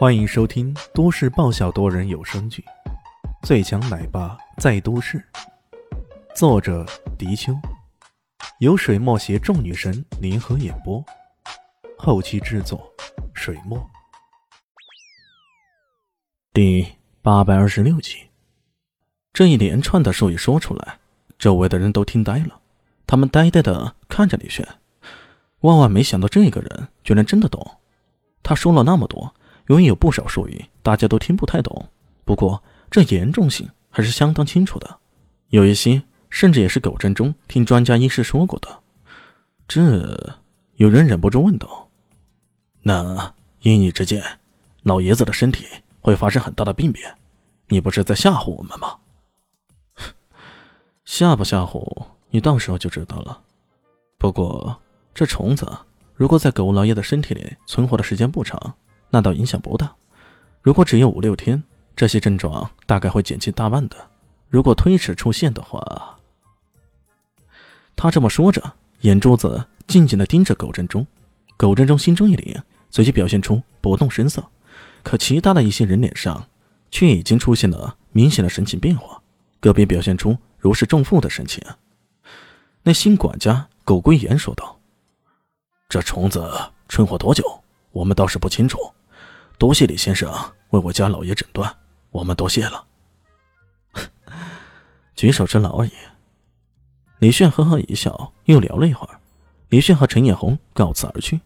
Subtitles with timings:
[0.00, 2.64] 欢迎收听都市爆笑多人有声剧
[3.46, 5.18] 《最强奶爸在都市》，
[6.34, 6.86] 作者：
[7.18, 7.52] 迪秋，
[8.60, 11.04] 由水墨携众女神联合演播，
[11.98, 12.90] 后期制作：
[13.34, 13.78] 水墨。
[16.54, 16.86] 第
[17.20, 18.30] 八百二十六集，
[19.34, 20.98] 这一连串的术语说出来，
[21.38, 22.58] 周围的人都听呆了，
[23.06, 24.66] 他们呆呆的看着李轩，
[25.60, 27.76] 万万没想到这个人居然真的懂，
[28.42, 29.34] 他说了那么多。
[29.70, 31.88] 由于有不少术语大家都听不太懂，
[32.24, 34.98] 不过这严重性还是相当清楚的，
[35.50, 38.80] 有一些甚至也是狗镇中听专家医师说过的。
[39.68, 40.36] 这
[40.74, 41.88] 有人忍不住问道
[42.82, 44.20] ：“那依你之见，
[44.82, 45.64] 老爷子的身体
[46.00, 47.16] 会发生很大的病变？
[47.68, 48.96] 你不是在吓唬我们吗？”
[51.06, 53.40] 吓不吓唬你到时候就知道了。
[54.18, 54.82] 不过
[55.14, 55.64] 这虫子
[56.16, 58.74] 如果在狗老爷的身体里存活的时间不长，
[59.10, 59.94] 那倒影响不大，
[60.62, 61.62] 如果只有五六天，
[61.96, 63.96] 这些症状大概会减轻大半的。
[64.48, 66.18] 如果推迟出现的话，
[67.96, 71.06] 他这么说着，眼珠子静静的盯着狗振中。
[71.56, 72.58] 狗振中心中一凛，
[72.90, 74.42] 随即表现出不动声色。
[75.02, 76.48] 可其他的一些人脸上，
[76.90, 79.20] 却已经出现了明显的神情变化，
[79.60, 81.62] 个别表现出如释重负的神情。
[82.82, 84.78] 那新管家狗归言说道
[85.88, 86.50] ：“这虫子
[86.88, 87.44] 存活多久，
[87.92, 88.78] 我们倒是不清楚。”
[89.60, 90.32] 多谢李先生
[90.70, 91.70] 为我家老爷诊断，
[92.08, 92.82] 我们多谢了。
[95.14, 95.92] 举手之劳而已。
[97.18, 99.20] 李炫呵呵一笑，又聊了一会儿。
[99.68, 101.38] 李炫和陈艳红告辞而去，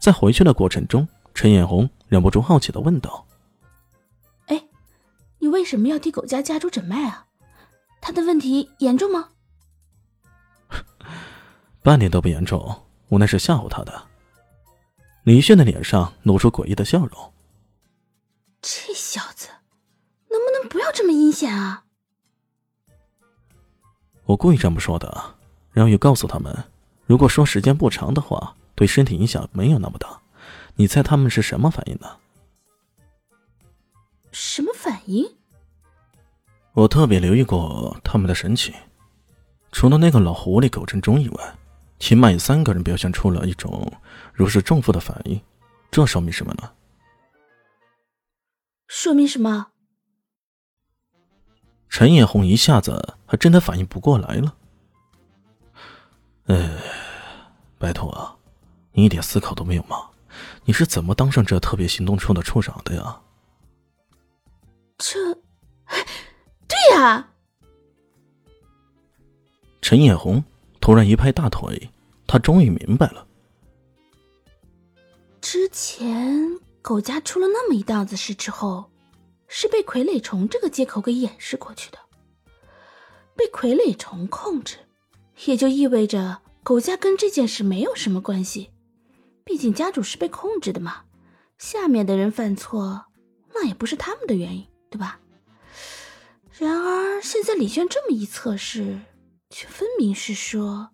[0.00, 3.24] 在回去的过程中，陈艳红忍不住好奇的问道
[4.50, 4.60] ：“哎，
[5.38, 7.26] 你为什么要替狗家家主诊脉啊？
[8.00, 9.28] 他的问题严重吗？”
[11.80, 14.02] 半点都不严重，我那是吓唬他的。
[15.22, 17.32] 李炫的脸上露出诡异的笑容。
[18.62, 19.48] 这小子，
[20.30, 21.84] 能不能不要这么阴险啊？
[24.24, 25.34] 我故意这么说的，
[25.72, 26.56] 然后又告诉他们，
[27.04, 30.20] 如果说时间不长的话，对身体影响没有那么大。
[30.76, 32.08] 你猜他们是什么反应呢？
[34.30, 35.28] 什么反应？
[36.72, 38.72] 我特别留意过他们的神情，
[39.72, 41.54] 除了那个老狐狸狗振中以外，
[41.98, 43.92] 起码有三个人表现出了一种
[44.32, 45.38] 如释重负的反应。
[45.90, 46.70] 这说明什么呢？
[48.94, 49.68] 说明什么？
[51.88, 54.54] 陈艳红一下子还真的反应不过来了。
[56.44, 56.78] 哎，
[57.78, 58.38] 拜托，
[58.92, 60.10] 你一点思考都没有吗？
[60.66, 63.18] 你是怎么当上这特别行动处的处长的呀？
[64.98, 65.16] 这，
[66.68, 67.30] 对呀。
[69.80, 70.44] 陈艳红
[70.82, 71.90] 突然一拍大腿，
[72.26, 73.26] 他终于明白了。
[75.40, 76.60] 之前。
[76.82, 78.90] 狗家出了那么一档子事之后，
[79.46, 81.98] 是被傀儡虫这个借口给掩饰过去的。
[83.36, 84.76] 被傀儡虫控制，
[85.46, 88.70] 也就意味着狗家跟这件事没有什么关系。
[89.44, 91.04] 毕竟家主是被控制的嘛，
[91.56, 93.06] 下面的人犯错，
[93.54, 95.20] 那也不是他们的原因，对吧？
[96.58, 99.00] 然而现在李轩这么一测试，
[99.50, 100.90] 却分明是说，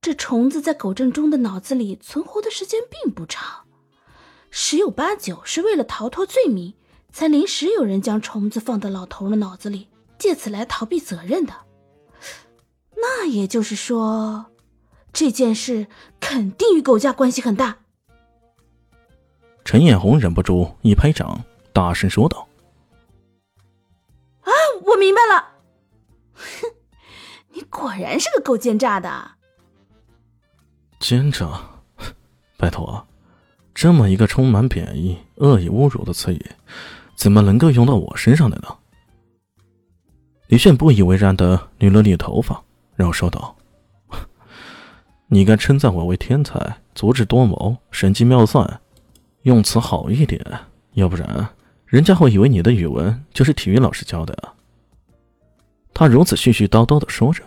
[0.00, 3.67] 这虫子在狗正中的脑子里存活的时间并不长。
[4.50, 6.74] 十有八九是为了逃脱罪名，
[7.12, 9.88] 才临时有人将虫子放到老头的脑子里，
[10.18, 11.54] 借此来逃避责任的。
[12.96, 14.46] 那也就是说，
[15.12, 15.86] 这件事
[16.18, 17.78] 肯定与狗家关系很大。
[19.64, 22.48] 陈艳红忍不住一拍掌，大声说道
[24.40, 24.50] ：“啊，
[24.82, 25.52] 我明白了！
[26.34, 26.72] 哼，
[27.52, 29.32] 你果然是个够奸诈的。
[30.98, 31.60] 奸诈？
[32.56, 33.06] 拜托。”
[33.78, 36.46] 这么一个充满贬义、恶意、侮辱的词语，
[37.14, 38.76] 怎么能够用到我身上的呢？
[40.48, 42.60] 李炫不以为然的捋了捋头发，
[42.96, 43.54] 然后说道
[45.30, 48.80] ：“你该称赞我为天才、足智多谋、神机妙算，
[49.42, 50.44] 用词好一点，
[50.94, 51.48] 要不然
[51.86, 54.36] 人家会以为你的语文就是体育老师教的。”
[55.94, 57.44] 他如此絮絮叨叨的说着，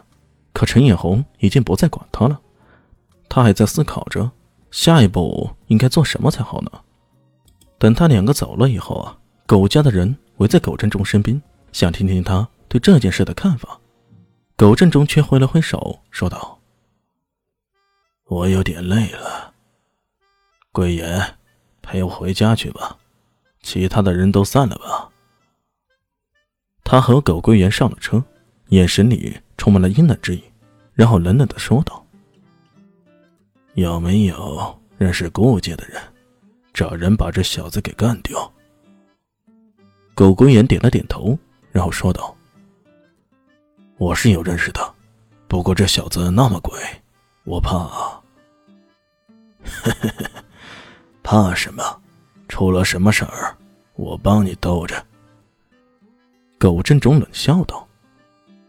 [0.54, 2.40] 可陈艳红已经不再管他了，
[3.28, 4.32] 他还在思考着。
[4.72, 6.72] 下一步应该做什么才好呢？
[7.78, 11.40] 等他两个走了以后啊，狗家的人围在狗振中身边，
[11.72, 13.80] 想听听他对这件事的看法。
[14.56, 16.60] 狗振中却挥了挥手，说道
[18.30, 19.54] ：“我有点累了，
[20.72, 21.38] 桂言，
[21.82, 22.98] 陪我回家去吧。
[23.62, 25.10] 其他的人都散了吧。”
[26.86, 28.24] 他和狗桂言上了车，
[28.70, 30.44] 眼神里充满了阴冷之意，
[30.94, 32.01] 然后冷冷的说道。
[33.76, 36.02] 有没有认识顾家的人？
[36.74, 38.52] 找人把这小子给干掉。
[40.14, 41.38] 苟归言点了点头，
[41.72, 42.36] 然后说道
[43.98, 44.94] ：“我是有认识的，
[45.48, 46.80] 不过这小子那么鬼，
[47.44, 48.22] 我怕。
[51.24, 51.84] 怕什么？
[52.48, 53.56] 出了什么事儿，
[53.96, 55.06] 我帮你兜着。”
[56.60, 57.88] 苟振中冷笑道：“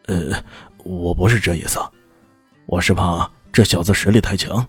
[0.06, 0.42] 呃，
[0.78, 1.78] 我不是这意思，
[2.66, 4.66] 我是怕这小子实力太强，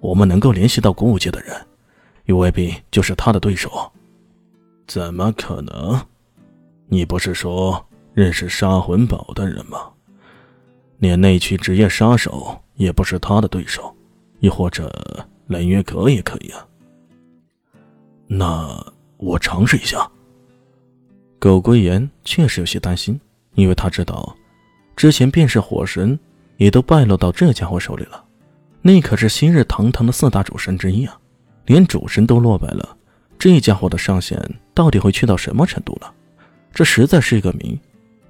[0.00, 1.54] 我们能够联系到古武界的人，
[2.24, 3.90] 又未必就是他的对手。”
[4.86, 6.00] 怎么可能？
[6.86, 9.90] 你不是说认识杀魂堡的人吗？
[10.98, 13.94] 连内区职业杀手也不是他的对手，
[14.40, 14.90] 亦或者
[15.46, 16.66] 冷月阁也可以啊。
[18.26, 18.84] 那
[19.18, 20.10] 我尝试一下。
[21.38, 23.20] 苟归言确实有些担心，
[23.54, 24.34] 因为他知道，
[24.96, 26.18] 之前便是火神
[26.56, 28.24] 也都败落到这家伙手里了，
[28.80, 31.18] 那可是昔日堂堂的四大主神之一啊，
[31.66, 32.96] 连主神都落败了。
[33.38, 34.40] 这家伙的上限
[34.74, 36.12] 到底会去到什么程度了？
[36.72, 37.78] 这实在是一个谜。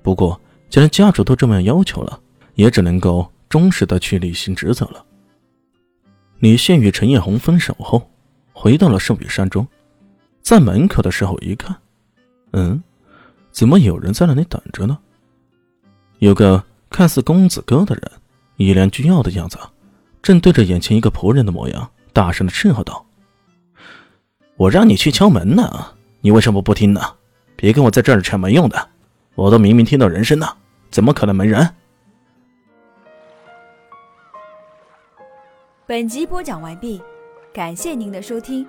[0.02, 2.20] 不过，既然家主都这么要求了，
[2.54, 5.04] 也只能够忠实的去履行职责了。
[6.38, 8.10] 李现与陈艳红分手后，
[8.52, 9.66] 回到了圣雨山庄，
[10.42, 11.76] 在门口的时候一看，
[12.52, 12.82] 嗯，
[13.50, 14.98] 怎么有人在那里等着呢？
[16.18, 18.12] 有个看似公子哥的人，
[18.56, 19.58] 一脸倨傲的样子，
[20.22, 23.06] 正对着眼前一个仆人的模样，大声的斥喝道。
[24.56, 27.00] 我让你去敲门呢，你为什么不听呢？
[27.56, 28.88] 别跟我在这儿逞没用的，
[29.34, 30.46] 我都明明听到人声呢，
[30.90, 31.68] 怎么可能没人？
[35.86, 37.00] 本集播讲完毕，
[37.52, 38.66] 感谢您的收听。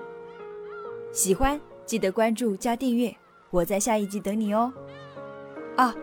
[1.12, 3.14] 喜欢记得关注加订阅，
[3.50, 4.72] 我在下一集等你哦。
[5.78, 5.94] 哦，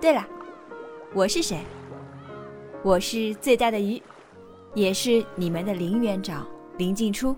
[0.00, 0.26] 对了，
[1.14, 1.60] 我是谁？
[2.82, 4.02] 我是最大的鱼，
[4.76, 6.46] 也是你们的林园长
[6.76, 7.34] 林静初。